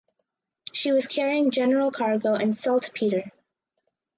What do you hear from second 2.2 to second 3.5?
and saltpeter.